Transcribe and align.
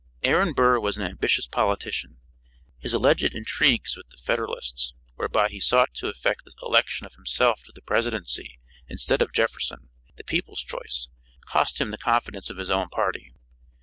Aaron 0.23 0.53
Burr 0.53 0.79
was 0.79 0.97
an 0.97 1.03
ambitious 1.03 1.45
politician. 1.45 2.17
His 2.79 2.91
alleged 2.91 3.35
intrigues 3.35 3.95
with 3.95 4.09
the 4.09 4.17
Federalists, 4.17 4.95
whereby 5.13 5.47
he 5.49 5.59
sought 5.59 5.93
to 5.93 6.07
effect 6.09 6.43
the 6.43 6.55
election 6.63 7.05
of 7.05 7.13
himself 7.13 7.61
to 7.65 7.71
the 7.71 7.83
presidency 7.83 8.57
instead 8.87 9.21
of 9.21 9.31
Jefferson, 9.31 9.89
the 10.17 10.23
people's 10.23 10.63
choice, 10.63 11.07
cost 11.45 11.79
him 11.79 11.91
the 11.91 11.99
confidence 11.99 12.49
of 12.49 12.57
his 12.57 12.71
own 12.71 12.89
party. 12.89 13.31